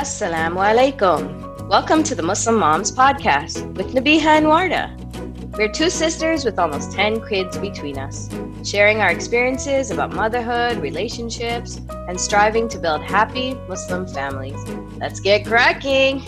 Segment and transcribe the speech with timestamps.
[0.00, 1.68] Assalamu alaikum.
[1.68, 4.84] Welcome to the Muslim Moms Podcast with Nabiha and Warda.
[5.58, 8.30] We're two sisters with almost 10 kids between us,
[8.64, 14.58] sharing our experiences about motherhood, relationships, and striving to build happy Muslim families.
[14.96, 16.22] Let's get cracking!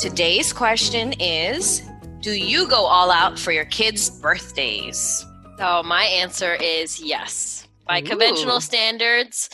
[0.00, 1.88] Today's question is
[2.18, 5.24] Do you go all out for your kids' birthdays?
[5.56, 7.68] So my answer is yes.
[7.86, 8.02] By Ooh.
[8.02, 9.48] conventional standards,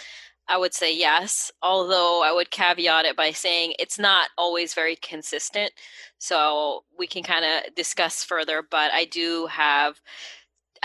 [0.48, 4.96] I would say yes, although I would caveat it by saying it's not always very
[4.96, 5.72] consistent.
[6.18, 10.00] So we can kind of discuss further, but I do have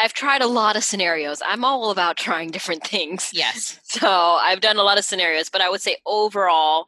[0.01, 1.41] I've tried a lot of scenarios.
[1.45, 3.31] I'm all about trying different things.
[3.33, 3.79] Yes.
[3.89, 6.85] So I've done a lot of scenarios, but I would say overall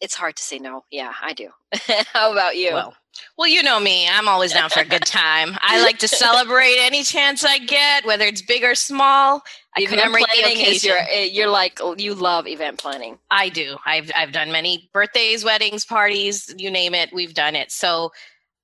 [0.00, 0.84] it's hard to say no.
[0.90, 1.48] Yeah, I do.
[2.12, 2.74] How about you?
[2.74, 2.94] Well,
[3.36, 4.08] well, you know me.
[4.08, 5.56] I'm always down for a good time.
[5.60, 9.42] I like to celebrate any chance I get, whether it's big or small.
[9.76, 13.18] I event planning is your eh, you're like you love event planning.
[13.30, 13.76] I do.
[13.84, 17.72] I've I've done many birthdays, weddings, parties, you name it, we've done it.
[17.72, 18.12] So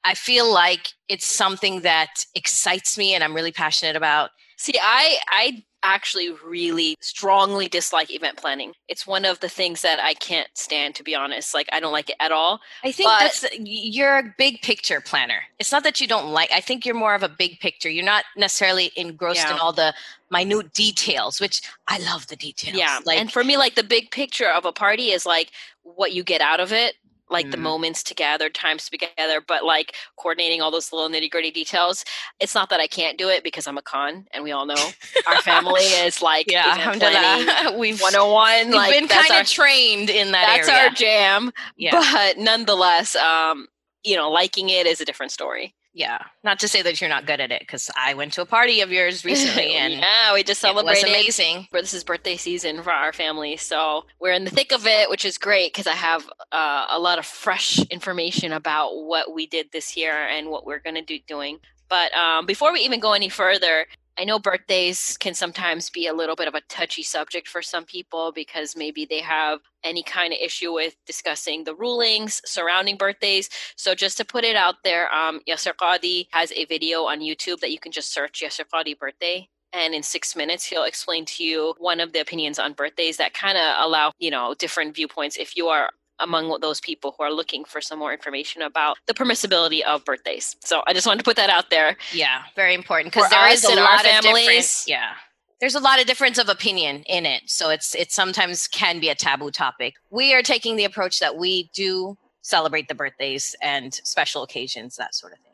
[0.04, 4.30] I feel like it's something that excites me and I'm really passionate about.
[4.56, 8.72] See, I I actually really strongly dislike event planning.
[8.88, 11.54] It's one of the things that I can't stand to be honest.
[11.54, 12.60] Like I don't like it at all.
[12.84, 15.42] I think But- that's you're a big picture planner.
[15.58, 16.50] It's not that you don't like.
[16.52, 17.88] I think you're more of a big picture.
[17.88, 19.94] You're not necessarily engrossed in all the
[20.30, 22.76] minute details, which I love the details.
[22.76, 23.00] Yeah.
[23.04, 25.50] like and for me like the big picture of a party is like
[25.82, 26.94] what you get out of it.
[27.30, 27.60] Like the Mhm.
[27.60, 32.04] moments together, times to be together, but like coordinating all those little nitty gritty details.
[32.40, 34.92] It's not that I can't do it because I'm a con, and we all know
[35.26, 38.66] our family is like yeah, planning we've 101.
[38.66, 40.82] we've like been kind of trained in that that's area.
[40.82, 41.52] our jam.
[41.76, 43.68] yeah, But nonetheless, um,
[44.02, 45.74] you know, liking it is a different story.
[45.92, 46.18] Yeah.
[46.44, 48.80] Not to say that you're not good at it, because I went to a party
[48.80, 51.06] of yours recently and yeah, we just celebrated.
[51.06, 51.68] it amazing.
[51.72, 55.24] This is birthday season for our family, so we're in the thick of it, which
[55.24, 59.72] is great because I have uh, a lot of fresh information about what we did
[59.72, 61.58] this year and what we're going to do doing.
[61.88, 63.86] But um, before we even go any further,
[64.18, 67.84] I know birthdays can sometimes be a little bit of a touchy subject for some
[67.84, 73.48] people because maybe they have any kind of issue with discussing the rulings surrounding birthdays.
[73.76, 77.60] So just to put it out there, um, Yasir Qadhi has a video on YouTube
[77.60, 79.48] that you can just search Yasir Qadhi birthday.
[79.72, 83.34] And in six minutes, he'll explain to you one of the opinions on birthdays that
[83.34, 87.32] kind of allow, you know, different viewpoints if you are among those people who are
[87.32, 90.56] looking for some more information about the permissibility of birthdays.
[90.60, 91.96] So I just wanted to put that out there.
[92.12, 94.84] Yeah, very important because there is a lot of families.
[94.86, 95.12] Yeah,
[95.60, 99.08] there's a lot of difference of opinion in it, so it's it sometimes can be
[99.08, 99.94] a taboo topic.
[100.10, 105.14] We are taking the approach that we do celebrate the birthdays and special occasions, that
[105.14, 105.46] sort of thing.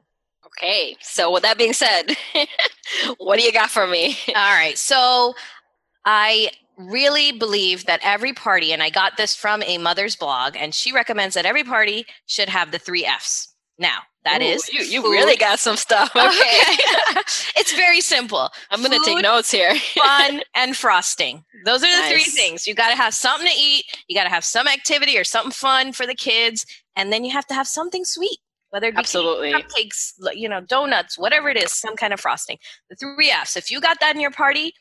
[0.46, 0.96] Okay.
[1.00, 2.16] So with that being said,
[3.18, 4.16] what do you got for me?
[4.28, 5.34] All right, so
[6.04, 10.74] I really believe that every party, and I got this from a mother's blog, and
[10.74, 13.54] she recommends that every party should have the three F's.
[13.78, 16.10] Now, that Ooh, is you, you really got some stuff.
[16.16, 16.76] Okay.
[17.56, 18.50] It's very simple.
[18.70, 19.74] I'm going to take notes here.
[19.94, 21.44] fun and frosting.
[21.64, 22.66] Those are the three things.
[22.66, 25.52] You got to have something to eat, you got to have some activity or something
[25.52, 28.38] fun for the kids, and then you have to have something sweet.
[28.70, 29.52] Whether it be Absolutely.
[29.52, 32.58] cupcakes, you know, donuts, whatever it is, some kind of frosting.
[32.90, 33.56] The three F's.
[33.56, 34.74] If you got that in your party,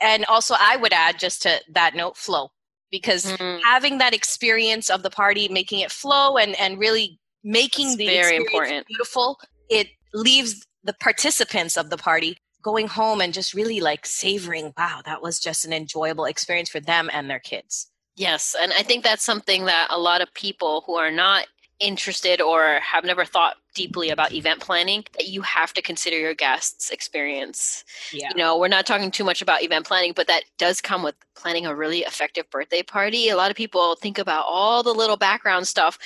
[0.00, 2.50] and also I would add just to that note, flow,
[2.90, 3.60] because Mhm.
[3.64, 8.06] having that experience of the party, making it flow, and and really making That's the
[8.06, 8.86] very important.
[8.86, 9.38] beautiful,
[9.68, 14.72] it leaves the participants of the party going home and just really like savoring.
[14.76, 17.90] Wow, that was just an enjoyable experience for them and their kids.
[18.16, 21.46] Yes, and I think that's something that a lot of people who are not
[21.78, 26.34] interested or have never thought deeply about event planning that you have to consider your
[26.34, 27.84] guests experience.
[28.12, 28.30] Yeah.
[28.30, 31.14] You know, we're not talking too much about event planning, but that does come with
[31.36, 33.28] planning a really effective birthday party.
[33.28, 35.96] A lot of people think about all the little background stuff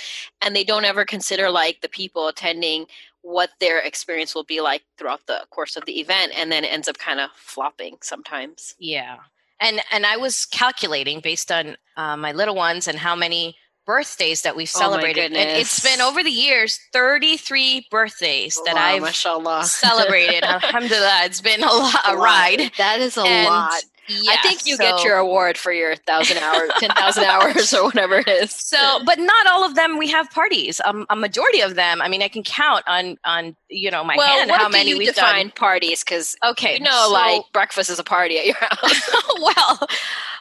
[0.43, 2.85] and they don't ever consider like the people attending
[3.23, 6.73] what their experience will be like throughout the course of the event and then it
[6.75, 8.75] ends up kind of flopping sometimes.
[8.79, 9.17] Yeah.
[9.61, 13.57] And and I was calculating based on uh, my little ones and how many
[13.87, 15.33] birthdays that we've celebrated.
[15.33, 15.49] Oh celebrated.
[15.51, 19.65] and it's been over the years 33 birthdays that Wow, I've mashallah.
[19.67, 20.45] celebrated.
[20.45, 21.23] Alhamdulillah.
[21.25, 22.71] It's been a, lot, a ride.
[22.79, 23.83] That is a And lot.
[24.09, 28.17] I think you get your award for your thousand hours, ten thousand hours, or whatever
[28.17, 28.53] it is.
[28.53, 30.81] So, but not all of them we have parties.
[30.85, 34.17] Um, a majority of them, I mean, I can count on on you know my
[34.17, 36.03] well, hand how many we've define parties?
[36.05, 36.37] Because.
[36.45, 39.11] Okay, you know, so- like breakfast is a party at your house.
[39.41, 39.87] well,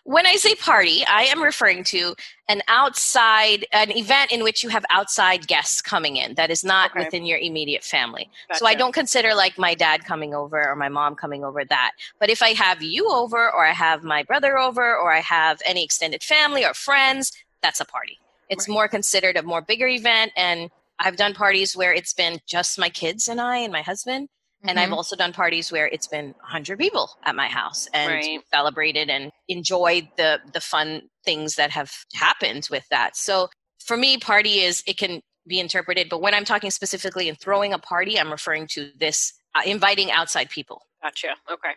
[0.03, 2.15] when I say party, I am referring to
[2.49, 6.91] an outside, an event in which you have outside guests coming in that is not
[6.91, 7.05] Okay.
[7.05, 8.29] within your immediate family.
[8.53, 11.91] So I don't consider like my dad coming over or my mom coming over that.
[12.19, 15.61] But if I have you over or I have my brother over or I have
[15.65, 17.31] any extended family or friends,
[17.61, 18.19] that's a party.
[18.49, 18.73] It's Right.
[18.73, 20.31] more considered a more bigger event.
[20.35, 20.69] And
[20.99, 24.29] I've done parties where it's been just my kids and I and my husband.
[24.67, 24.93] And I've Mhm.
[24.93, 28.43] also done parties where it's been 100 people at my house and Right.
[28.53, 33.15] celebrated and enjoyed the the fun things that have happened with that.
[33.17, 33.49] So
[33.83, 37.73] for me, party is it can be interpreted, but when I'm talking specifically in throwing
[37.73, 40.83] a party, I'm referring to this uh, inviting outside people.
[41.01, 41.29] Gotcha.
[41.51, 41.73] Okay.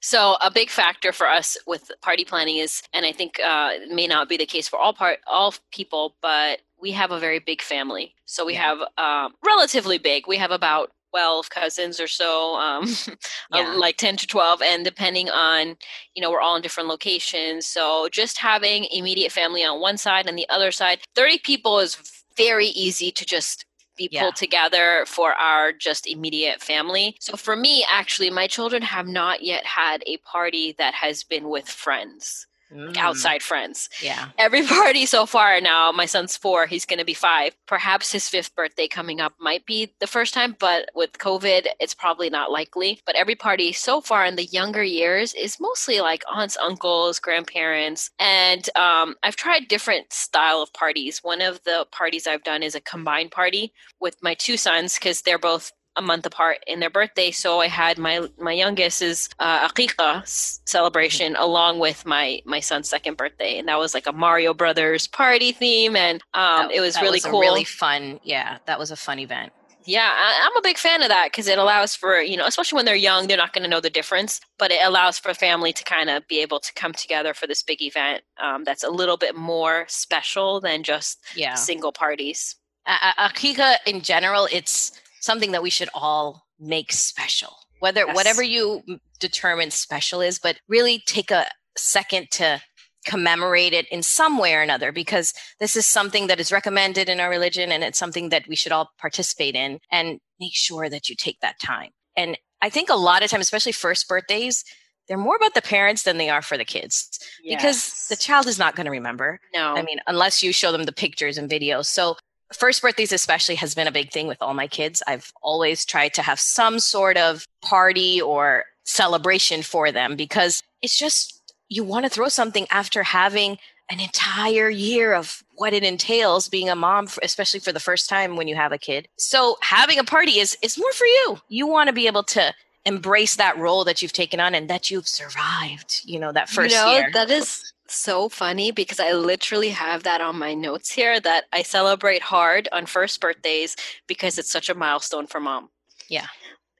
[0.00, 3.90] So a big factor for us with party planning is, and I think uh, it
[3.90, 7.38] may not be the case for all part all people, but we have a very
[7.38, 8.14] big family.
[8.24, 8.76] So we Yeah.
[8.76, 10.26] have um, relatively big.
[10.26, 12.84] We have about twelve cousins or so, um,
[13.52, 13.74] uh, Yeah.
[13.76, 15.76] like ten to twelve, and depending on,
[16.14, 17.66] you know, we're all in different locations.
[17.66, 21.96] So just having immediate family on one side and the other side, thirty people is
[22.36, 24.20] very easy to just be Yeah.
[24.20, 27.16] pulled together for our just immediate family.
[27.20, 31.48] So for me, actually, my children have not yet had a party that has been
[31.48, 33.88] with friends, Mm, outside friends.
[34.00, 34.28] Yeah.
[34.38, 37.54] Every party so far now, my son's four, he's going to be five.
[37.66, 41.94] Perhaps his fifth birthday coming up might be the first time, but with COVID, it's
[41.94, 43.00] probably not likely.
[43.04, 48.10] But every party so far in the younger years is mostly like aunts, uncles, grandparents.
[48.18, 51.20] And um, I've tried different style of parties.
[51.22, 55.22] One of the parties I've done is a combined party with my two sons because
[55.22, 57.30] they're both a month apart in their birthday.
[57.30, 60.26] So I had my my youngest's uh, aqiqah
[60.68, 65.06] celebration along with my my son's second birthday, and that was like a Mario Brothers
[65.06, 67.40] party theme, and um, That- it was really a cool.
[67.40, 68.20] really fun.
[68.22, 69.52] Yeah, that was a fun event.
[69.84, 72.76] Yeah, I, I'm a big fan of that because it allows for, you know, especially
[72.76, 75.72] when they're young, they're not going to know the difference, but it allows for family
[75.72, 78.90] to kind of be able to come together for this big event um, that's a
[78.90, 81.54] little bit more special than just Yeah.
[81.56, 82.54] single parties.
[82.86, 84.92] Aqiqah in general, it's
[85.22, 87.56] something that we should all make special.
[87.80, 88.14] Whether Yes.
[88.14, 88.82] whatever you
[89.18, 91.46] determine special is, but really take a
[91.76, 92.60] second to
[93.06, 97.18] commemorate it in some way or another because this is something that is recommended in
[97.18, 101.08] our religion and it's something that we should all participate in and make sure that
[101.08, 101.90] you take that time.
[102.16, 104.64] And I think a lot of times, especially first birthdays,
[105.08, 107.18] they're more about the parents than they are for the kids
[107.58, 109.40] because the child is not going to remember.
[109.52, 111.86] no, I mean, unless you show them the pictures and videos.
[111.86, 112.16] So,
[112.52, 115.02] first birthdays, especially, has been a big thing with all my kids.
[115.06, 120.98] I've always tried to have some sort of party or celebration for them because it's
[120.98, 123.58] just, you want to throw something after having
[123.90, 128.36] an entire year of what it entails being a mom, especially for the first time
[128.36, 129.08] when you have a kid.
[129.18, 131.38] So, having a party is, is more for you.
[131.48, 132.54] You want to be able to
[132.84, 136.74] embrace that role that you've taken on and that you've survived, you know, that first
[136.74, 137.10] you know, year.
[137.12, 141.62] That is so funny because I literally have that on my notes here that I
[141.62, 145.70] celebrate hard on first birthdays because it's such a milestone for mom.
[146.08, 146.26] Yeah.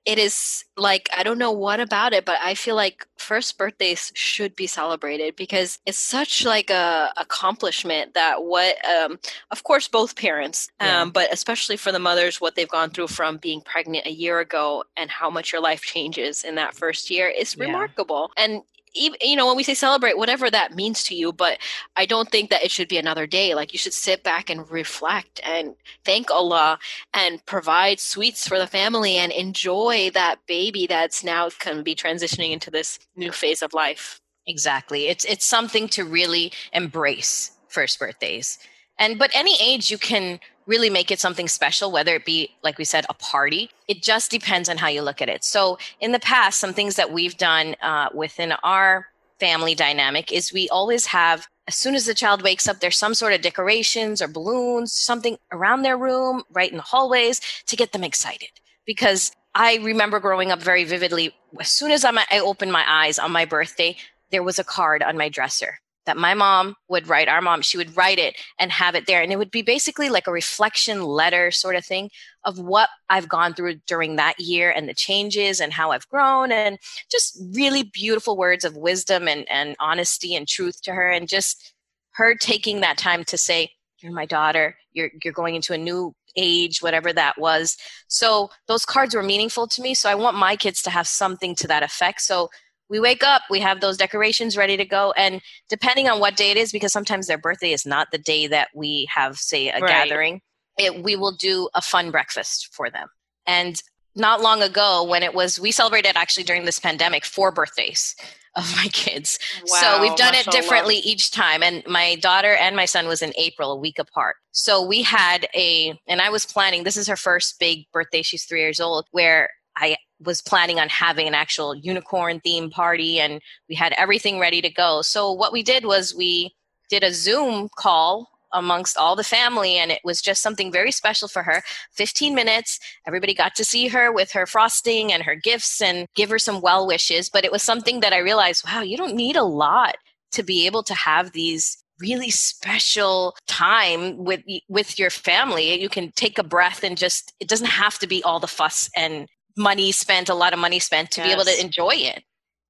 [0.04, 4.10] It is like, I don't know what about it, but I feel like first birthdays
[4.16, 9.20] should be celebrated because it's such like a accomplishment that what, um,
[9.52, 11.04] of course, both parents, um, Yeah.
[11.04, 14.82] but especially for the mothers, what they've gone through from being pregnant a year ago
[14.96, 17.66] and how much your life changes in that first year is Yeah.
[17.66, 18.32] remarkable.
[18.36, 18.62] And
[18.94, 21.58] even you know when we say celebrate whatever that means to you but
[21.96, 24.70] i don't think that it should be another day like you should sit back and
[24.70, 25.74] reflect and
[26.04, 26.78] thank allah
[27.14, 32.50] and provide sweets for the family and enjoy that baby that's now can be transitioning
[32.50, 35.08] into this new phase of life Exactly.
[35.08, 38.58] It's it's something to really embrace first birthdays.
[39.02, 42.78] And but any age you can really make it something special whether it be like
[42.78, 43.68] we said a party.
[43.88, 45.42] It just depends on how you look at it.
[45.42, 49.08] So in the past some things that we've done uh, within our
[49.40, 53.12] family dynamic is we always have as soon as the child wakes up there's some
[53.12, 57.90] sort of decorations or balloons something around their room right in the hallways to get
[57.90, 58.50] them excited
[58.86, 61.34] because I remember growing up very vividly.
[61.58, 63.96] As soon as I'm, I opened my eyes on my birthday,
[64.30, 67.28] there was a card on my dresser that my mom would write.
[67.28, 69.22] Our mom, she would write it and have it there.
[69.22, 72.10] And it would be basically like a reflection letter sort of thing
[72.44, 76.50] of what I've gone through during that year and the changes and how I've grown
[76.50, 76.78] and
[77.10, 81.08] just really beautiful words of wisdom and, and honesty and truth to her.
[81.08, 81.72] And just
[82.14, 86.12] her taking that time to say, you're my daughter, you're, you're going into a new
[86.36, 87.76] age, whatever that was.
[88.08, 89.94] So those cards were meaningful to me.
[89.94, 92.22] So I want my kids to have something to that effect.
[92.22, 92.48] So
[92.88, 95.12] we wake up, we have those decorations ready to go.
[95.16, 98.46] And depending on what day it is, because sometimes their birthday is not the day
[98.48, 99.88] that we have, say, a Right.
[99.88, 100.40] gathering,
[100.78, 103.08] it, we will do a fun breakfast for them.
[103.46, 103.82] And
[104.14, 108.14] not long ago when it was we celebrated actually during this pandemic four birthdays
[108.56, 109.38] of my kids.
[109.62, 111.62] Wow, so we've done it differently each time.
[111.62, 114.36] And my daughter and my son was in April, a week apart.
[114.50, 118.20] So we had a, and I was planning, this is her first big birthday.
[118.20, 119.48] She's three years old, where
[119.78, 124.60] I was planning on having an actual unicorn theme party and we had everything ready
[124.62, 125.02] to go.
[125.02, 126.54] So what we did was we
[126.88, 131.28] did a Zoom call amongst all the family and it was just something very special
[131.28, 131.62] for her
[131.92, 136.30] 15 minutes everybody got to see her with her frosting and her gifts and give
[136.30, 139.36] her some well wishes but it was something that i realized wow you don't need
[139.36, 139.96] a lot
[140.30, 146.10] to be able to have these really special time with with your family you can
[146.12, 149.92] take a breath and just it doesn't have to be all the fuss and money
[149.92, 151.28] spent a lot of money spent to yes.
[151.28, 152.24] be able to enjoy it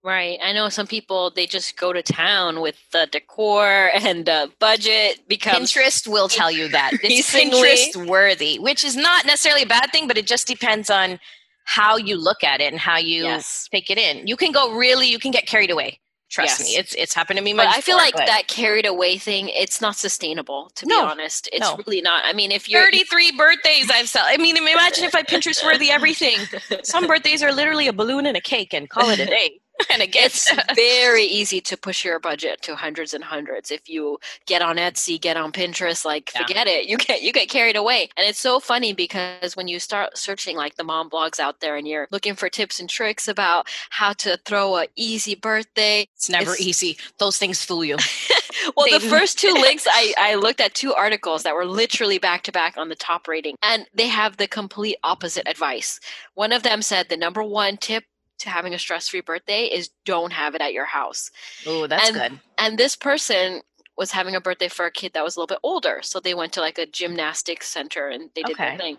[0.04, 0.40] Right.
[0.42, 5.20] I know some people they just go to town with the decor and the budget
[5.28, 6.92] because Pinterest will tell you that.
[7.02, 11.20] It's Pinterest worthy, which is not necessarily a bad thing, but it just depends on
[11.64, 13.68] how you look at it and how you yes.
[13.70, 14.26] take it in.
[14.26, 16.00] You can go really you can get carried away.
[16.32, 16.68] Trust yes.
[16.68, 16.76] me.
[16.76, 18.24] It's it's happened to me But I feel like but...
[18.24, 21.02] that carried away thing, it's not sustainable, to no.
[21.02, 21.46] be honest.
[21.52, 21.78] It's no.
[21.86, 22.24] really not.
[22.24, 25.90] I mean if you're 33 birthdays I've sell I mean imagine if I Pinterest worthy
[25.90, 26.38] everything.
[26.84, 29.60] Some birthdays are literally a balloon and a cake and call it a day.
[29.90, 34.18] and it gets very easy to push your budget to hundreds and hundreds if you
[34.46, 36.04] get on Etsy, get on Pinterest.
[36.04, 36.42] Like, yeah.
[36.42, 36.86] forget it.
[36.86, 40.56] You get you get carried away, and it's so funny because when you start searching
[40.56, 44.12] like the mom blogs out there, and you're looking for tips and tricks about how
[44.14, 46.98] to throw a easy birthday, it's never it's, easy.
[47.18, 47.96] Those things fool you.
[48.76, 52.18] well, they, the first two links, I I looked at two articles that were literally
[52.18, 56.00] back to back on the top rating, and they have the complete opposite advice.
[56.34, 58.04] One of them said the number one tip
[58.42, 61.30] to having a stress-free birthday is don't have it at your house.
[61.66, 62.40] Oh, that's and, good.
[62.58, 63.62] And this person
[63.96, 66.34] was having a birthday for a kid that was a little bit older, so they
[66.34, 68.70] went to like a gymnastics center and they did okay.
[68.70, 68.98] their thing.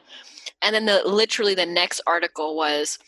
[0.62, 3.00] And then the literally the next article was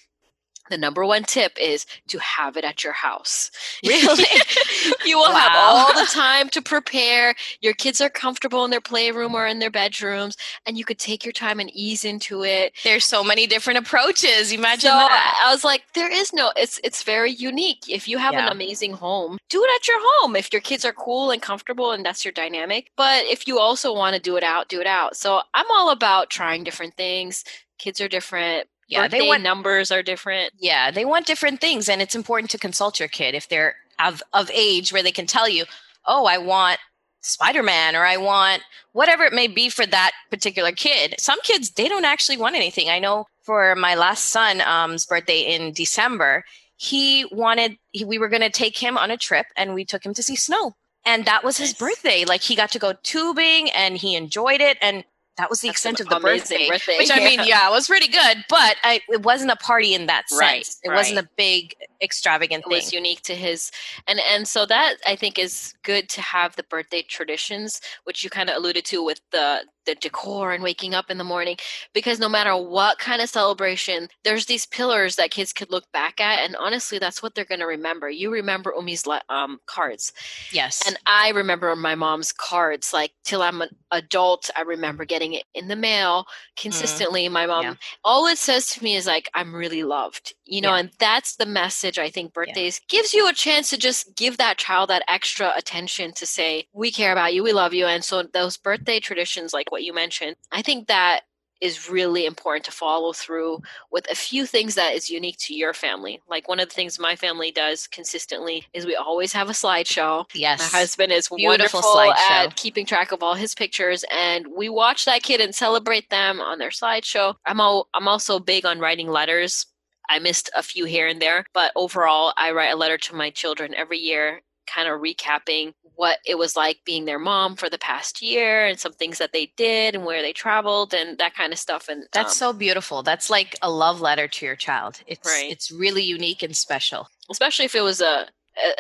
[0.70, 3.52] the number one tip is to have it at your house.
[3.86, 4.26] Really?
[5.06, 5.40] you will wow.
[5.40, 7.36] have all the time to prepare.
[7.62, 11.24] Your kids are comfortable in their playroom or in their bedrooms, and you could take
[11.24, 12.74] your time and ease into it.
[12.84, 14.52] There's so many different approaches.
[14.52, 15.44] Imagine so that.
[15.46, 17.88] I was like, there is no, it's it's very unique.
[17.88, 18.48] If you have yeah.
[18.48, 20.36] an amazing home, do it at your home.
[20.36, 22.92] If your kids are cool and comfortable and that's your dynamic.
[22.96, 25.16] But if you also want to do it out, do it out.
[25.16, 27.44] So I'm all about trying different things.
[27.78, 30.54] Kids are different yeah, Birthday they want numbers are different.
[30.60, 34.22] Yeah, they want different things, and it's important to consult your kid if they're of
[34.34, 35.66] of age where they can tell you,
[36.06, 36.80] "Oh, I want
[37.22, 41.72] Spider Man," or "I want whatever it may be for that particular kid." Some kids
[41.72, 42.90] they don't actually want anything.
[42.90, 46.44] I know for my last son's um, birthday in December,
[46.78, 50.06] he wanted he, we were going to take him on a trip, and we took
[50.06, 50.76] him to see snow
[51.06, 52.26] and that was his birthday.
[52.26, 54.78] Like he got to go tubing and he enjoyed it.
[54.82, 55.04] And
[55.38, 57.88] that was the That's extent of the birthday, birthday, which I mean, yeah, it was
[57.88, 60.40] pretty good, but I, it wasn't a party in that sense.
[60.40, 60.96] Right, it right.
[60.96, 62.78] wasn't a big extravagant it thing.
[62.78, 63.72] It was unique to his,
[64.08, 68.30] and and so that I think is good to have the birthday traditions, which you
[68.30, 71.58] kind of alluded to with the the decor and waking up in the morning
[71.94, 76.20] because no matter what kind of celebration there's these pillars that kids could look back
[76.20, 80.14] at and honestly that's what they're going to remember you remember umi's um, cards
[80.52, 85.34] yes and i remember my mom's cards like till i'm an adult i remember getting
[85.34, 86.62] it in the mail mm-hmm.
[86.62, 87.32] consistently mm.
[87.32, 87.74] my mom yeah.
[88.04, 90.80] all it says to me is like i'm really loved you know yeah.
[90.80, 93.00] and that's the message i think birthdays yeah.
[93.00, 96.92] gives you a chance to just give that child that extra attention to say we
[96.92, 100.38] care about you we love you and so those birthday traditions like what you mentioned
[100.54, 101.24] i think that
[101.62, 105.74] is really important to follow through with a few things that is unique to your
[105.74, 106.22] family.
[106.30, 110.26] Like one of the things my family does consistently is we always have a slideshow.
[110.34, 110.60] Yes.
[110.60, 115.06] My husband is Beautiful wonderful at keeping track of all his pictures and we watch
[115.06, 117.36] that kid and celebrate them on their slideshow.
[117.46, 119.66] I'm all, I'm also big on writing letters
[120.10, 123.30] I missed a few here and there, but overall, I write a letter to my
[123.30, 127.78] children every year, kind of recapping what it was like being their mom for the
[127.78, 131.54] past year and some things that they did and where they traveled and that kind
[131.54, 131.88] of stuff.
[131.88, 133.02] And that's um, so beautiful.
[133.02, 135.02] That's like a love letter to your child.
[135.08, 135.50] It's right.
[135.50, 138.28] it's really unique and special, especially if it was a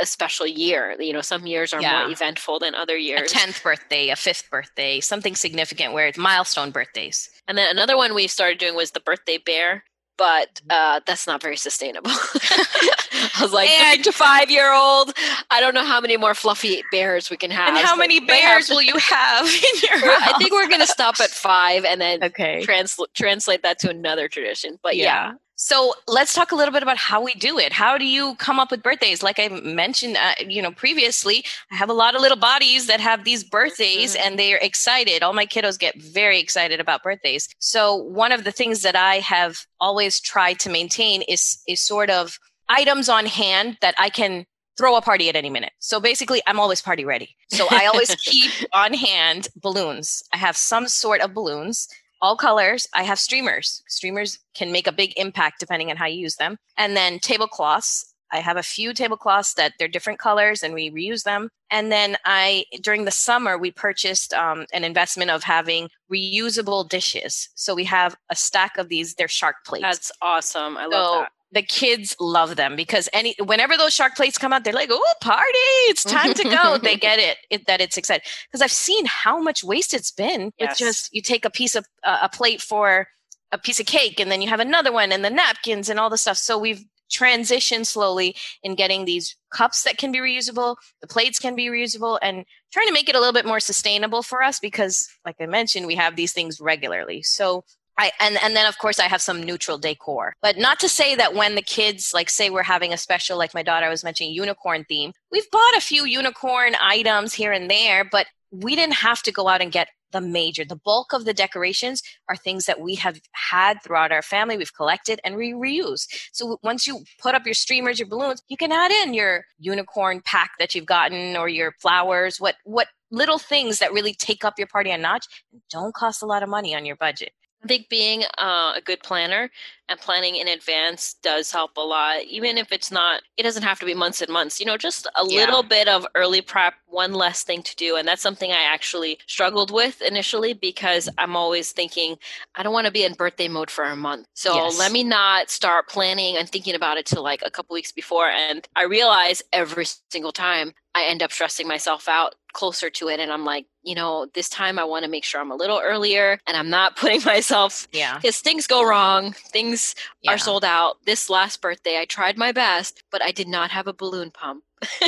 [0.01, 0.95] a special year.
[0.99, 2.03] You know, some years are yeah.
[2.03, 3.31] more eventful than other years.
[3.31, 7.29] A 10th birthday, a fifth birthday, something significant where it's milestone birthdays.
[7.47, 9.83] And then another one we started doing was the birthday bear
[10.17, 12.11] but uh, that's not very sustainable.
[12.11, 15.13] I was like, and to five year old,
[15.51, 17.69] I don't know how many more fluffy bears we can have.
[17.69, 20.33] And how many bears will you have in your house?
[20.33, 22.61] I think we're going to stop at five and then okay.
[22.63, 24.79] Trans- translate that to another tradition.
[24.81, 25.03] But yeah.
[25.03, 25.33] yeah.
[25.55, 27.71] So let's talk a little bit about how we do it.
[27.71, 29.23] How do you come up with birthdays?
[29.23, 32.99] Like I mentioned, uh, you know, previously, I have a lot of little bodies that
[32.99, 34.27] have these birthdays mm-hmm.
[34.27, 35.23] and they're excited.
[35.23, 37.47] All my kiddos get very excited about birthdays.
[37.59, 42.09] So one of the things that I have always tried to maintain is is sort
[42.09, 44.45] of items on hand that I can
[44.77, 45.71] throw a party at any minute.
[45.79, 47.35] So basically, I'm always party ready.
[47.49, 50.23] So I always keep on hand balloons.
[50.33, 51.87] I have some sort of balloons
[52.25, 52.87] all colors.
[52.91, 53.83] I have streamers.
[53.87, 56.57] Streamers can make a big impact depending on how you use them.
[56.75, 58.13] And then tablecloths.
[58.31, 61.49] I have a few tablecloths that they're different colors and we reuse them.
[61.69, 67.47] And then I, during the summer, we purchased um, an investment of having reusable dishes.
[67.53, 69.13] So we have a stack of these.
[69.13, 69.83] They're shark plates.
[69.83, 70.77] That's awesome.
[70.77, 74.53] I love so that the kids love them because any whenever those shark plates come
[74.53, 75.47] out, they're like, "Oh, party!
[75.87, 79.41] It's time to go." they get it, it, that it's exciting because I've seen how
[79.41, 80.71] much waste it's been yes.
[80.71, 83.07] with just you take a piece of uh, a plate for
[83.53, 86.09] a piece of cake and then you have another one and the napkins and all
[86.09, 86.37] the stuff.
[86.37, 91.55] So we've transitioned slowly in getting these cups that can be reusable, the plates can
[91.55, 92.43] be reusable, and
[92.73, 95.87] trying to make it a little bit more sustainable for us because, like I mentioned,
[95.87, 97.21] we have these things regularly.
[97.21, 97.63] So
[97.97, 100.35] I, and and then of course I have some neutral decor.
[100.41, 103.53] But not to say that when the kids like say we're having a special like
[103.53, 108.03] my daughter was mentioning unicorn theme, we've bought a few unicorn items here and there,
[108.03, 110.63] but we didn't have to go out and get the major.
[110.63, 114.57] The bulk of the decorations are things that we have had throughout our family.
[114.57, 116.07] We've collected and we reuse.
[116.31, 120.21] So once you put up your streamers, your balloons, you can add in your unicorn
[120.23, 124.55] pack that you've gotten or your flowers, what what little things that really take up
[124.57, 125.25] your party a notch
[125.69, 127.33] don't cost a lot of money on your budget.
[127.65, 129.49] I think being uh, a good planner
[129.89, 133.79] and planning in advance does help a lot, even if it's not, it doesn't have
[133.79, 135.39] to be months and months, you know, just a yeah.
[135.39, 137.95] little bit of early prep, one less thing to do.
[137.95, 142.17] And that's something I actually struggled with initially because I'm always thinking,
[142.53, 144.27] I don't want to be in birthday mode for a month.
[144.35, 144.77] So yes.
[144.77, 148.29] let me not start planning and thinking about it till like a couple weeks before.
[148.29, 153.19] And I realize every single time I end up stressing myself out closer to it
[153.19, 155.79] and I'm like, you know, this time I want to make sure I'm a little
[155.83, 158.17] earlier and I'm not putting myself yeah.
[158.17, 159.93] Because things go wrong, things
[160.23, 160.33] yeah.
[160.33, 160.95] are sold out.
[161.05, 164.63] This last birthday I tried my best, but I did not have a balloon pump.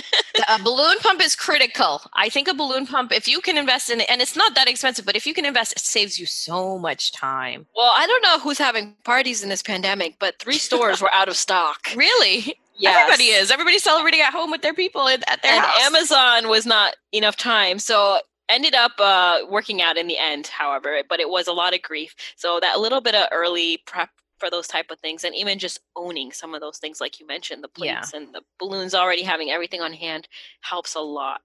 [0.49, 2.01] a balloon pump is critical.
[2.13, 4.69] I think a balloon pump, if you can invest in it, and it's not that
[4.69, 7.65] expensive, but if you can invest, it saves you so much time.
[7.75, 11.29] Well, I don't know who's having parties in this pandemic, but three stores were out
[11.29, 11.79] of stock.
[11.95, 12.59] Really?
[12.77, 12.97] Yes.
[12.97, 13.51] Everybody is.
[13.51, 15.79] Everybody's celebrating at home with their people at their and house.
[15.81, 17.79] Amazon was not enough time.
[17.79, 18.19] So
[18.49, 21.81] ended up uh, working out in the end, however, but it was a lot of
[21.81, 22.15] grief.
[22.35, 25.79] So that little bit of early prep for those type of things and even just
[25.95, 28.19] owning some of those things like you mentioned the plates yeah.
[28.19, 30.27] and the balloons already having everything on hand
[30.61, 31.41] helps a lot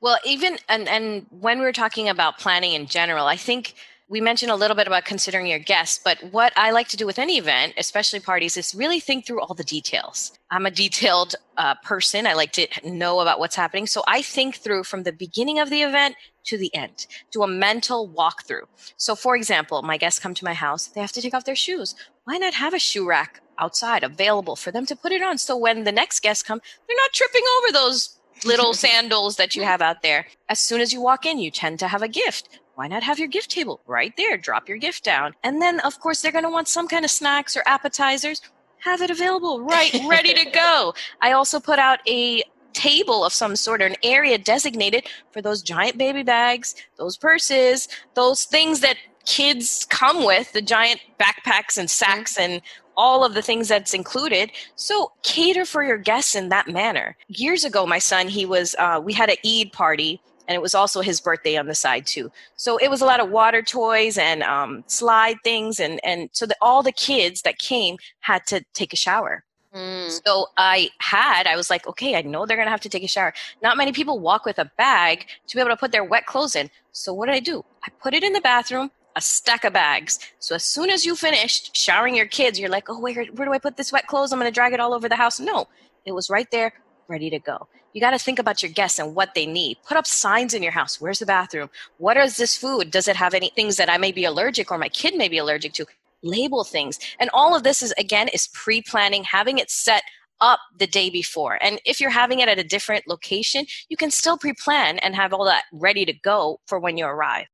[0.00, 3.74] well even and and when we we're talking about planning in general i think
[4.14, 7.04] we mentioned a little bit about considering your guests, but what I like to do
[7.04, 10.30] with any event, especially parties, is really think through all the details.
[10.52, 12.24] I'm a detailed uh, person.
[12.24, 13.88] I like to know about what's happening.
[13.88, 17.48] So I think through from the beginning of the event to the end, do a
[17.48, 18.68] mental walkthrough.
[18.96, 21.56] So, for example, my guests come to my house, they have to take off their
[21.56, 21.96] shoes.
[22.22, 25.38] Why not have a shoe rack outside available for them to put it on?
[25.38, 29.64] So when the next guests come, they're not tripping over those little sandals that you
[29.64, 30.28] have out there.
[30.48, 33.18] As soon as you walk in, you tend to have a gift why not have
[33.18, 34.36] your gift table right there?
[34.36, 35.34] Drop your gift down.
[35.42, 38.40] And then, of course, they're going to want some kind of snacks or appetizers.
[38.78, 40.94] Have it available right, ready to go.
[41.20, 45.62] I also put out a table of some sort or an area designated for those
[45.62, 51.88] giant baby bags, those purses, those things that kids come with, the giant backpacks and
[51.88, 52.60] sacks and
[52.96, 54.50] all of the things that's included.
[54.76, 57.16] So cater for your guests in that manner.
[57.28, 60.74] Years ago, my son, he was, uh, we had an Eid party and it was
[60.74, 62.30] also his birthday on the side too.
[62.56, 66.46] So it was a lot of water toys and um, slide things, and and so
[66.46, 69.44] that all the kids that came had to take a shower.
[69.74, 70.20] Mm.
[70.24, 73.08] So I had, I was like, okay, I know they're gonna have to take a
[73.08, 73.34] shower.
[73.62, 76.54] Not many people walk with a bag to be able to put their wet clothes
[76.54, 76.70] in.
[76.92, 77.64] So what did I do?
[77.84, 80.20] I put it in the bathroom, a stack of bags.
[80.38, 83.52] So as soon as you finished showering your kids, you're like, oh, where, where do
[83.52, 84.32] I put this wet clothes?
[84.32, 85.40] I'm gonna drag it all over the house.
[85.40, 85.66] No,
[86.04, 86.72] it was right there,
[87.08, 89.78] ready to go you got to think about your guests and what they need.
[89.86, 91.00] Put up signs in your house.
[91.00, 91.70] Where's the bathroom?
[91.98, 92.90] What is this food?
[92.90, 95.38] Does it have any things that I may be allergic or my kid may be
[95.38, 95.86] allergic to?
[96.22, 96.98] Label things.
[97.20, 100.02] And all of this is, again, is pre planning, having it set
[100.40, 101.58] up the day before.
[101.62, 105.14] And if you're having it at a different location, you can still pre plan and
[105.14, 107.46] have all that ready to go for when you arrive.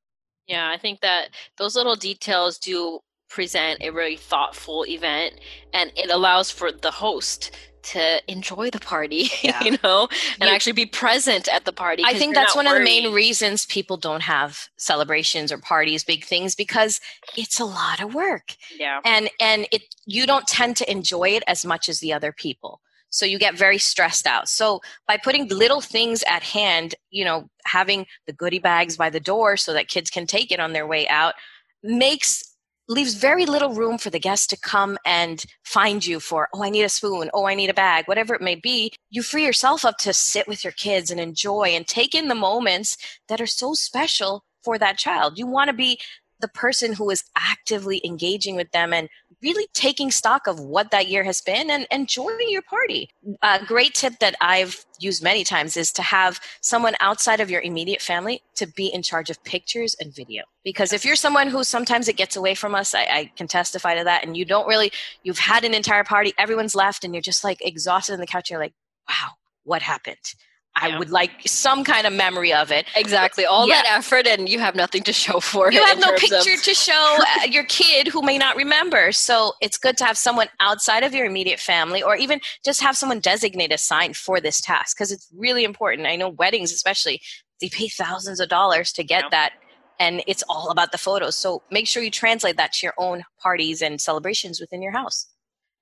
[0.46, 3.00] Yeah, I think that those little details do
[3.30, 5.34] present a really thoughtful event
[5.72, 9.62] and it allows for the host to enjoy the party, yeah.
[9.64, 10.08] you know,
[10.40, 12.02] and you, actually be present at the party.
[12.04, 12.76] I think that's one worried.
[12.76, 17.00] of the main reasons people don't have celebrations or parties, big things, because
[17.36, 18.54] it's a lot of work.
[18.78, 19.00] Yeah.
[19.04, 22.80] And and it you don't tend to enjoy it as much as the other people.
[23.10, 24.48] So you get very stressed out.
[24.48, 29.18] So by putting little things at hand, you know, having the goodie bags by the
[29.18, 31.34] door so that kids can take it on their way out
[31.82, 32.49] makes
[32.90, 36.70] leaves very little room for the guest to come and find you for, oh, I
[36.70, 38.92] need a spoon, oh, I need a bag, whatever it may be.
[39.10, 42.34] You free yourself up to sit with your kids and enjoy and take in the
[42.34, 42.96] moments
[43.28, 45.38] that are so special for that child.
[45.38, 46.00] You want to be
[46.40, 49.08] the person who is actively engaging with them and
[49.42, 53.10] really taking stock of what that year has been and and enjoying your party.
[53.42, 57.60] A great tip that I've used many times is to have someone outside of your
[57.60, 60.44] immediate family to be in charge of pictures and video.
[60.64, 63.94] Because if you're someone who sometimes it gets away from us, I, I can testify
[63.94, 67.22] to that, and you don't really, you've had an entire party, everyone's left, and you're
[67.22, 68.74] just like exhausted on the couch, you're like,
[69.08, 69.30] wow,
[69.64, 70.34] what happened?
[70.76, 72.86] I would like some kind of memory of it.
[72.96, 73.44] Exactly.
[73.44, 73.82] All yeah.
[73.82, 75.82] that effort and you have nothing to show for you it.
[75.82, 76.62] You have no picture of...
[76.62, 79.12] to show uh, your kid who may not remember.
[79.12, 82.96] So it's good to have someone outside of your immediate family or even just have
[82.96, 86.06] someone designate a sign for this task because it's really important.
[86.06, 87.20] I know weddings, especially,
[87.60, 89.28] they pay thousands of dollars to get yeah.
[89.30, 89.52] that.
[89.98, 91.36] And it's all about the photos.
[91.36, 95.26] So make sure you translate that to your own parties and celebrations within your house.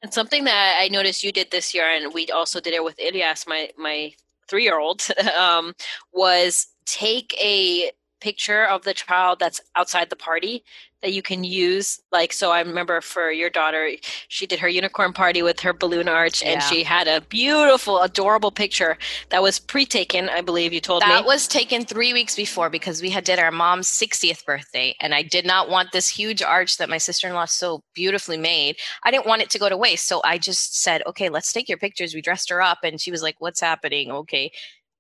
[0.03, 2.99] And something that I noticed you did this year, and we also did it with
[3.01, 4.13] Ilias, my my
[4.49, 5.07] three year old
[5.39, 5.75] um,
[6.13, 10.65] was take a picture of the child that's outside the party
[11.03, 13.91] that you can use like so i remember for your daughter
[14.29, 16.53] she did her unicorn party with her balloon arch yeah.
[16.53, 18.99] and she had a beautiful adorable picture
[19.31, 21.15] that was pre-taken i believe you told that me.
[21.15, 25.15] That was taken three weeks before because we had did our mom's 60th birthday and
[25.15, 28.77] i did not want this huge arch that my sister-in-law so beautifully made.
[29.05, 31.69] I didn't want it to go to waste so i just said okay let's take
[31.69, 32.15] your pictures.
[32.15, 34.11] We dressed her up and she was like what's happening?
[34.11, 34.51] Okay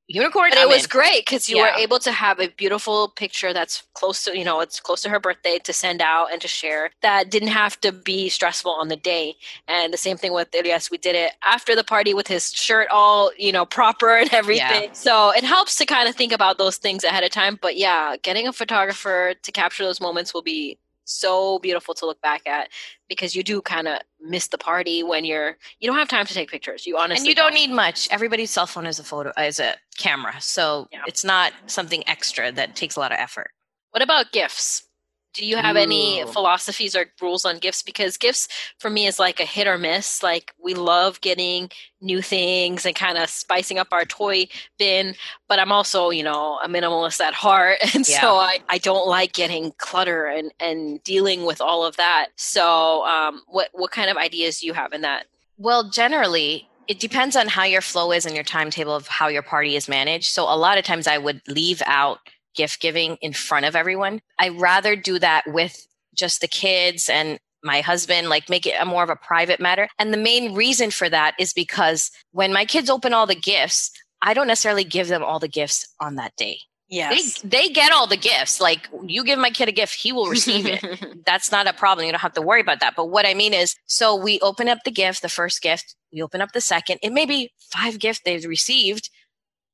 [0.09, 0.53] unicorn.
[0.53, 0.88] It was in.
[0.88, 1.62] great because you yeah.
[1.62, 5.09] were able to have a beautiful picture that's close to you know it's close to
[5.09, 6.90] her birthday to send out and to share.
[7.03, 9.37] That didn't have to be stressful on the day.
[9.68, 10.90] And the same thing with Ilias.
[10.90, 14.85] We did it after the party with his shirt all you know proper and everything.
[14.85, 14.92] Yeah.
[14.92, 17.59] So it helps to kind of think about those things ahead of time.
[17.61, 22.21] But yeah, getting a photographer to capture those moments will be so beautiful to look
[22.21, 22.68] back at
[23.09, 26.35] because you do kind of miss the party when you're you don't have time to
[26.35, 27.61] take pictures you honestly and you don't, don't.
[27.61, 31.03] need much everybody's cell phone is a photo is a camera so yeah.
[31.07, 33.51] it's not something extra that takes a lot of effort
[33.90, 34.88] what about gifts
[35.35, 35.81] do you have Ooh.
[35.81, 37.83] any philosophies or rules on gifts?
[37.83, 40.23] Because gifts for me is like a hit or miss.
[40.23, 44.47] Like we love getting new things and kind of spicing up our toy
[44.79, 45.17] bin
[45.49, 47.79] but i'm also you know a minimalist at heart.
[47.95, 48.21] And yeah.
[48.21, 52.29] so I, I don't like getting clutter and and dealing with all of that.
[52.37, 55.27] So um, what what kind of ideas do you have in that?
[55.57, 59.43] Well generally it depends on how your flow is and your timetable of how your
[59.43, 60.27] party is managed.
[60.27, 62.21] So a lot of times i would leave out
[62.59, 64.21] gift giving in front of everyone.
[64.38, 68.85] I rather do that with just the kids and my husband, like make it a
[68.85, 69.88] more of a private matter.
[69.99, 73.90] And the main reason for that is because when my kids open all the gifts,
[74.21, 76.59] I don't necessarily give them all the gifts on that day.
[76.88, 77.40] Yes.
[77.42, 78.61] They, they get all the gifts.
[78.61, 80.83] Like you give my kid a gift, he will receive it.
[81.27, 82.07] That's not a problem.
[82.07, 82.94] You don't have to worry about that.
[82.97, 86.23] But what I mean is, so we open up the gift, the first gift, we
[86.23, 86.99] open up the second.
[87.03, 89.11] It may be five gifts they've received,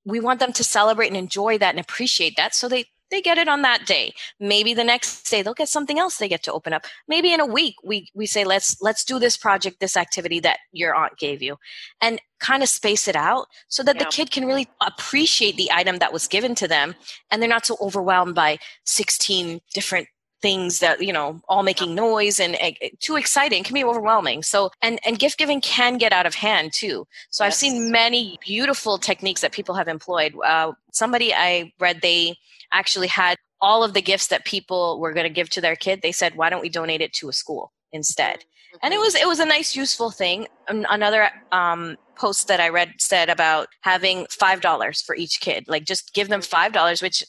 [0.05, 2.55] we want them to celebrate and enjoy that and appreciate that.
[2.55, 4.12] So they they get it on that day.
[4.40, 6.85] Maybe the next day they'll get something else they get to open up.
[7.07, 10.59] Maybe in a week we we say let's let's do this project this activity that
[10.73, 11.57] your aunt gave you
[12.01, 14.05] and kind of space it out so that yeah.
[14.05, 16.95] the kid can really appreciate the item that was given to them
[17.31, 20.09] and they're not so overwhelmed by 16 different
[20.44, 24.42] things that you know all making noise and uh, too exciting can be overwhelming.
[24.42, 27.07] So and and gift giving can get out of hand too.
[27.30, 27.46] So yes.
[27.46, 30.35] i've seen many beautiful techniques that people have employed.
[30.44, 32.37] Uh, somebody i read they
[32.72, 36.00] actually had all of the gifts that people were going to give to their kid.
[36.02, 38.38] They said why don't we donate it to a school instead?
[38.74, 38.85] Mm-hmm.
[38.85, 40.46] and it was it was a nice useful thing.
[40.68, 45.64] Another um, post that i read said about having five dollars for each kid.
[45.68, 47.24] Like just give them five dollars which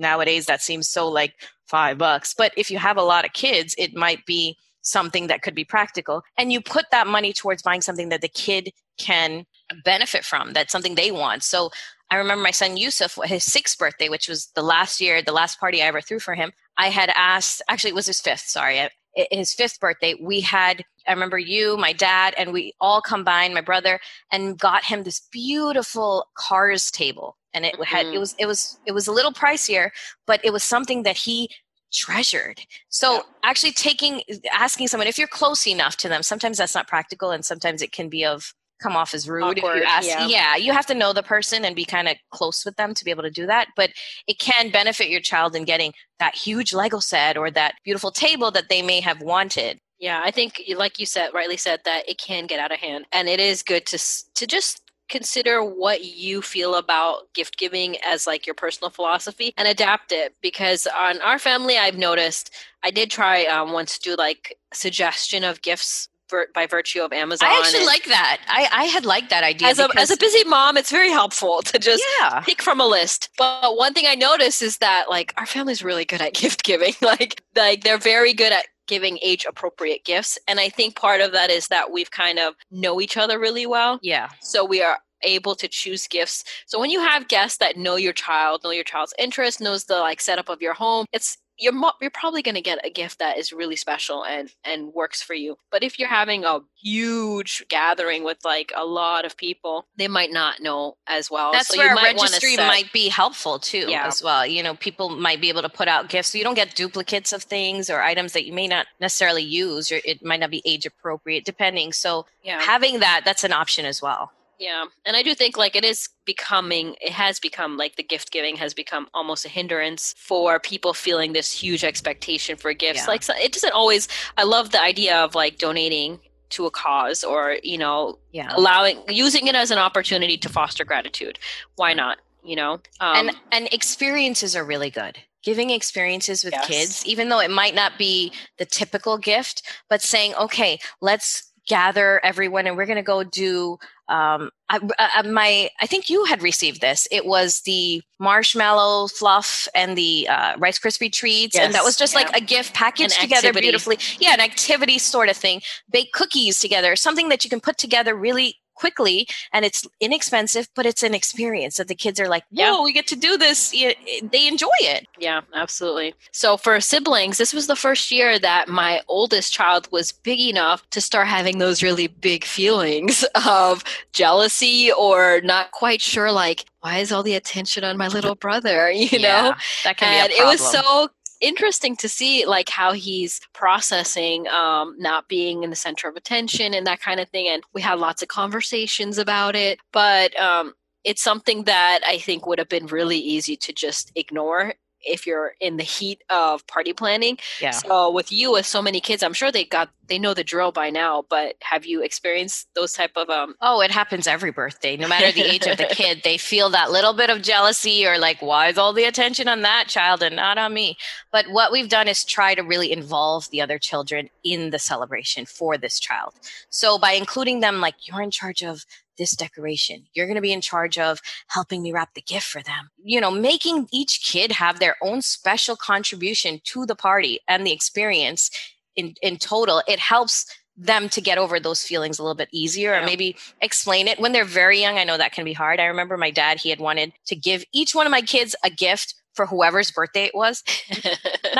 [0.00, 1.34] nowadays that seems so like
[1.68, 2.34] five bucks.
[2.34, 5.64] But if you have a lot of kids, it might be something that could be
[5.64, 6.22] practical.
[6.38, 9.44] And you put that money towards buying something that the kid can
[9.84, 11.42] benefit from, that's something they want.
[11.42, 11.70] So
[12.10, 15.60] I remember my son Yusuf, his sixth birthday, which was the last year, the last
[15.60, 16.50] party I ever threw for him.
[16.76, 18.88] I had asked, actually, it was his fifth, sorry,
[19.30, 20.14] his fifth birthday.
[20.20, 24.00] We had, I remember you, my dad, and we all combined, my brother,
[24.32, 27.82] and got him this beautiful cars table and it mm-hmm.
[27.82, 28.20] had it mm-hmm.
[28.20, 29.90] was it was it was a little pricier
[30.26, 31.48] but it was something that he
[31.92, 32.60] treasured.
[32.88, 33.20] So yeah.
[33.44, 37.44] actually taking asking someone if you're close enough to them, sometimes that's not practical and
[37.44, 40.26] sometimes it can be of come off as rude Awkward, if you ask yeah.
[40.26, 43.04] yeah you have to know the person and be kind of close with them to
[43.04, 43.90] be able to do that but
[44.26, 48.50] it can benefit your child in getting that huge lego set or that beautiful table
[48.50, 52.16] that they may have wanted yeah i think like you said rightly said that it
[52.16, 53.98] can get out of hand and it is good to
[54.34, 59.68] to just consider what you feel about gift giving as like your personal philosophy and
[59.68, 64.16] adapt it because on our family i've noticed i did try um, once to do
[64.16, 66.08] like suggestion of gifts
[66.54, 67.48] by virtue of Amazon.
[67.48, 68.40] I actually like that.
[68.46, 69.68] I, I had liked that idea.
[69.68, 72.40] As a, as a busy mom, it's very helpful to just yeah.
[72.40, 73.30] pick from a list.
[73.36, 76.94] But one thing I noticed is that like our family's really good at gift giving.
[77.02, 80.38] like like they're very good at giving age appropriate gifts.
[80.48, 83.64] And I think part of that is that we've kind of know each other really
[83.64, 84.00] well.
[84.02, 84.28] Yeah.
[84.40, 86.44] So we are able to choose gifts.
[86.66, 89.98] So when you have guests that know your child, know your child's interest, knows the
[89.98, 93.18] like setup of your home, it's you're mo- you're probably going to get a gift
[93.18, 95.56] that is really special and and works for you.
[95.70, 100.32] But if you're having a huge gathering with like a lot of people, they might
[100.32, 101.52] not know as well.
[101.52, 104.06] That's so where a registry set- might be helpful too, Yeah.
[104.06, 104.46] as well.
[104.46, 107.32] You know, people might be able to put out gifts, so you don't get duplicates
[107.32, 110.62] of things or items that you may not necessarily use, or it might not be
[110.64, 111.92] age appropriate, depending.
[111.92, 112.60] So yeah.
[112.62, 114.32] having that, that's an option as well.
[114.60, 114.84] Yeah.
[115.06, 118.56] And I do think like it is becoming it has become like the gift giving
[118.56, 123.00] has become almost a hindrance for people feeling this huge expectation for gifts.
[123.00, 123.06] Yeah.
[123.06, 126.20] Like so it doesn't always I love the idea of like donating
[126.50, 128.52] to a cause or, you know, Yeah.
[128.54, 131.38] allowing using it as an opportunity to foster gratitude.
[131.76, 132.18] Why not?
[132.44, 132.72] You know?
[133.00, 136.66] Um, and and experiences are really good giving experiences with Yes.
[136.66, 142.20] kids even though it might not be the typical gift but saying okay let's gather
[142.24, 143.78] everyone and we're going to go do
[144.10, 147.06] um, I, I, my I think you had received this.
[147.12, 152.16] It was the marshmallow fluff and the uh, Rice Krispie treats, and that was just
[152.16, 153.66] like a gift packaged An together activity.
[153.66, 153.98] beautifully.
[154.18, 155.62] Yeah, an activity sort of thing.
[155.92, 160.86] Bake cookies together, something that you can put together really quickly, and it's inexpensive, but
[160.90, 162.80] it's an experience that the kids are like, "Whoa, Yeah.
[162.86, 163.94] we get to do this!" Eh,
[164.34, 165.02] they enjoy it.
[165.18, 166.14] Yeah, absolutely.
[166.32, 170.80] So for siblings, this was the first year that my oldest child was big enough
[170.90, 176.96] to start having those really big feelings of jealousy or not quite sure like why
[176.98, 179.54] is all the attention on my little brother, you Yeah, know?
[179.84, 180.48] that can and be a problem.
[180.48, 181.08] it was so
[181.40, 186.74] interesting to see like how he's processing um, not being in the center of attention
[186.74, 190.74] and that kind of thing and we had lots of conversations about it but um,
[191.04, 195.52] it's something that i think would have been really easy to just ignore if you're
[195.60, 197.70] in the heat of party planning yeah.
[197.70, 200.72] so with you with so many kids i'm sure they got they know the drill
[200.72, 204.96] by now but have you experienced those type of um Oh, it happens every birthday.
[204.96, 208.18] No matter the age of the kid, they feel that little bit of jealousy or
[208.18, 210.96] like, why is all the attention on that child and not on me?
[211.30, 215.44] But what we've done is try to really involve the other children in the celebration
[215.46, 216.34] for this child.
[216.70, 218.86] So by including them, like, you're in charge of
[219.20, 222.62] this decoration, you're going to be in charge of helping me wrap the gift for
[222.62, 222.90] them.
[223.04, 227.72] You know, making each kid have their own special contribution to the party and the
[227.72, 228.50] experience
[228.96, 232.94] in, in total, it helps them to get over those feelings a little bit easier
[232.94, 234.98] or maybe explain it when they're very young.
[234.98, 235.78] I know that can be hard.
[235.78, 238.70] I remember my dad, he had wanted to give each one of my kids a
[238.70, 240.64] gift for whoever's birthday it was.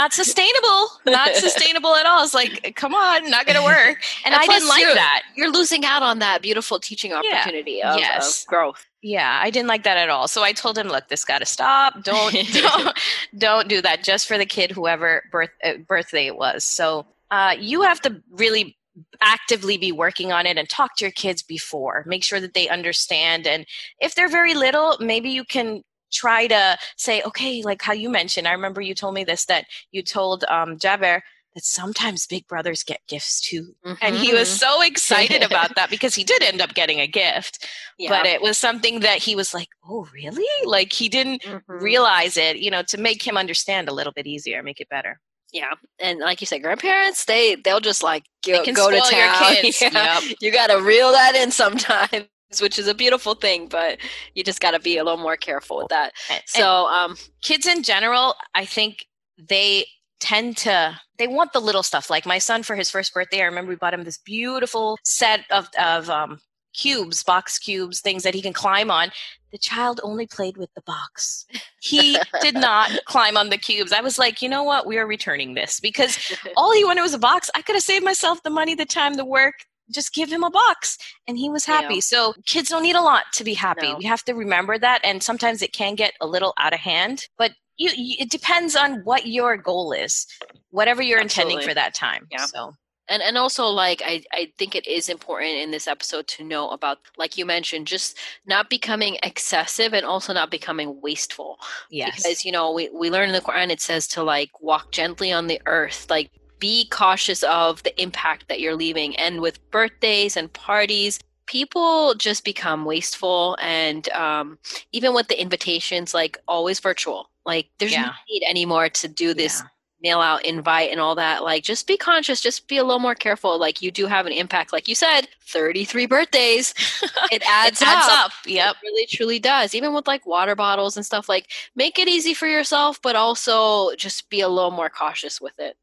[0.01, 0.89] Not sustainable.
[1.05, 2.25] Not sustainable at all.
[2.25, 3.99] It's like, come on, not going to work.
[4.25, 5.23] And, I plus didn't like that.
[5.37, 8.43] you're losing out on that beautiful teaching opportunity of, Yes.
[8.43, 10.27] of growth Yeah, I didn't like that at all.
[10.27, 12.03] So I told him, look, this got to stop.
[12.03, 12.99] Don't, don't,
[13.37, 16.65] don't do that just for the kid, whoever birth, uh, birthday it was.
[16.65, 18.77] So uh, you have to really
[19.21, 22.05] actively be working on it and talk to your kids before.
[22.07, 23.47] Make sure that they understand.
[23.47, 23.67] And
[24.01, 28.47] if they're very little, maybe you can try to say, okay, like how you mentioned,
[28.49, 31.21] I remember you told me this that you told um, Jaber
[31.55, 33.75] that sometimes big brothers get gifts too.
[34.01, 34.59] And he was Mhm.
[34.59, 37.67] so excited about that because he did end up getting a gift
[37.99, 38.09] yeah.
[38.09, 41.63] but it was something that he was like, "Oh, really?" Like he didn't Mhm.
[41.67, 45.19] realize it, you know, to make him understand a little bit easier, make it better.
[45.53, 49.01] yeah and like you said grandparents they they'll just like They go, can go to
[49.01, 49.81] town kids.
[49.81, 50.21] Yeah.
[50.21, 50.37] Yep.
[50.41, 52.27] you gotta reel that in sometimes
[52.59, 53.99] which is a beautiful thing but
[54.35, 57.83] you just gotta be a little more careful with that And- so um kids in
[57.83, 59.07] general, I think
[59.39, 59.87] they
[60.19, 62.11] tend to they want the little stuff.
[62.11, 65.41] Like my son for his first birthday, I remember we bought him this beautiful set
[65.51, 66.41] of of um,
[66.75, 69.11] cubes, box cubes, things that he can climb on.
[69.53, 71.47] The child only played with the box.
[71.81, 73.93] He did not climb on the cubes.
[73.93, 74.87] I was like, you know what?
[74.87, 76.19] We are returning this because
[76.57, 77.51] all he wanted was a box.
[77.55, 79.55] I could have saved myself the money, the time, the work.
[79.91, 81.95] Just give him a box and he was happy.
[81.95, 82.01] Yeah.
[82.01, 83.89] So kids don't need a lot to be happy.
[83.89, 83.97] No.
[83.97, 85.01] We have to remember that.
[85.05, 88.77] And sometimes it can get a little out of hand, but you, you, it depends
[88.77, 90.27] on what your goal is,
[90.71, 91.55] whatever you're Absolutely.
[91.55, 92.27] intending for that time.
[92.31, 92.45] Yeah.
[92.45, 92.75] So
[93.11, 96.71] and and also like I, I think it is important in this episode to know
[96.71, 101.59] about like you mentioned just not becoming excessive and also not becoming wasteful
[101.91, 104.93] yes, because you know we, we learn in the quran it says to like walk
[104.93, 109.59] gently on the earth like be cautious of the impact that you're leaving and with
[109.73, 114.57] birthdays and parties people just become wasteful and um,
[114.93, 119.61] even with the invitations like always virtual like there's no need anymore to do this
[119.61, 119.67] Yeah.
[120.13, 123.17] mail out invite and all that like just be conscious just be a little more
[123.17, 126.73] careful like you do have an impact like you said 33 birthdays
[127.33, 128.27] it adds, it adds up.
[128.27, 128.33] up.
[128.47, 128.77] Yep.
[128.77, 129.75] It really truly does.
[129.75, 133.93] Even with like water bottles and stuff, like make it easy for yourself, but also
[133.97, 135.77] just be a little more cautious with it.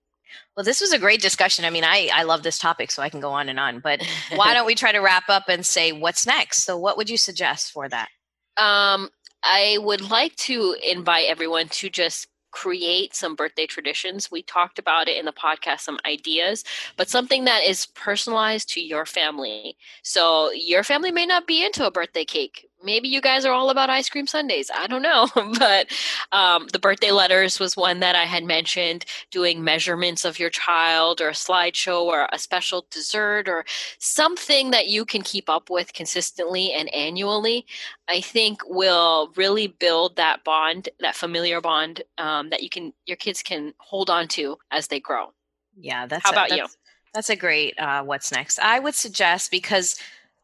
[0.56, 1.66] Well, this was a great discussion.
[1.66, 3.80] I mean, I, I love this topic, so I can go on and on.
[3.80, 4.02] But
[4.36, 6.64] why don't we try to wrap up and say what's next?
[6.64, 8.10] So, what would you suggest for that?
[8.58, 9.10] um,
[9.44, 14.32] I would like to invite everyone to just create some birthday traditions.
[14.32, 16.64] We talked about it in the podcast, some ideas,
[16.96, 19.78] but something that is personalized to your family.
[20.02, 22.67] So your family may not be into a birthday cake.
[22.88, 24.72] Maybe you guys are all about ice cream sundaes.
[24.74, 25.28] I don't know.
[25.60, 25.92] but
[26.32, 31.20] um, the birthday letters was one that I had mentioned, doing measurements of your child
[31.20, 33.66] or a slideshow or a special dessert or
[34.00, 37.66] something that you can keep up with consistently and annually.
[38.08, 43.18] I think will really build that bond, that familiar bond um, that you can, your
[43.18, 45.34] kids can hold on to as they grow.
[45.78, 46.58] Yeah, that's How a- about you?
[46.58, 46.78] that's-
[47.14, 48.60] That's a great uh, what's next.
[48.60, 49.96] I would suggest because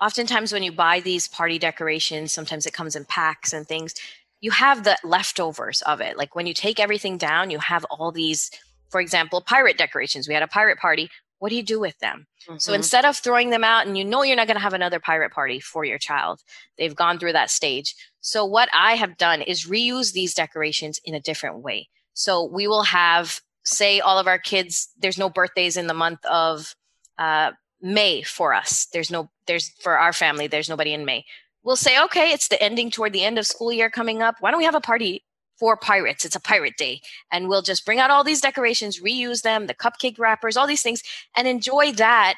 [0.03, 3.93] oftentimes when you buy these party decorations, sometimes it comes in packs and things.
[4.41, 6.17] You have the leftovers of it.
[6.17, 8.51] Like when you take everything down, you have all these,
[8.89, 10.27] for example, pirate decorations.
[10.27, 11.09] We had a pirate party.
[11.39, 12.27] What do you do with them?
[12.57, 12.75] So Mhm.
[12.75, 15.31] instead of throwing them out and you know you're not going to have another pirate
[15.31, 16.41] party for your child,
[16.77, 17.95] they've gone through that stage.
[18.19, 21.89] So what I have done is reuse these decorations in a different way.
[22.13, 26.23] So we will have, say, all of our kids, there's no birthdays in the month
[26.25, 26.75] of
[27.17, 27.51] uh,
[27.83, 28.87] May for us.
[28.93, 31.25] There's no, there's for our family, there's nobody in May.
[31.63, 34.37] We'll say, okay, it's the ending toward the end of school year coming up.
[34.39, 35.23] Why don't we have a party
[35.59, 36.25] for pirates?
[36.25, 37.01] It's a pirate day.
[37.31, 40.81] And we'll just bring out all these decorations, reuse them, the cupcake wrappers, all these
[40.81, 41.03] things,
[41.35, 42.35] and enjoy that.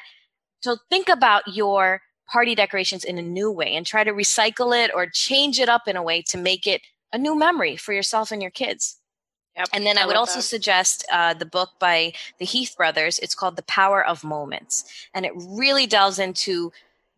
[0.60, 4.90] So think about your party decorations in a new way and try to recycle it
[4.94, 6.82] or change it up in a way to make it
[7.12, 8.98] a new memory for yourself and your kids.
[9.56, 10.42] Yep, And then I, would also that.
[10.42, 13.18] suggest uh, the book by the Heath brothers.
[13.20, 14.84] It's called The Power of Moments.
[15.14, 16.72] And it really delves into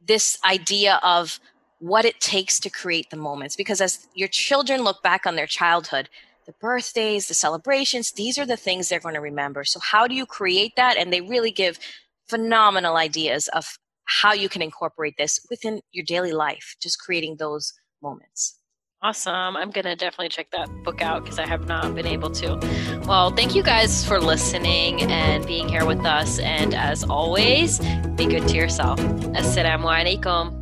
[0.07, 1.41] this idea of
[1.81, 3.57] what it takes to create the moments.
[3.57, 6.09] Because as your children look back on their childhood,
[6.47, 9.65] the birthdays, the celebrations, these are the things they're going to remember.
[9.65, 10.97] So, how do you create that?
[10.97, 11.79] And they really give
[12.27, 17.75] phenomenal ideas of how you can incorporate this within your daily life, just creating those
[18.03, 18.58] moments.
[19.01, 19.57] Awesome.
[19.57, 22.59] I'm going to definitely check that book out because I have not been able to.
[23.07, 26.41] Well, thank you guys for listening and being here with us.
[26.41, 27.79] And as always,
[28.17, 28.99] be good to yourself.
[28.99, 30.58] Assalamu alaikum.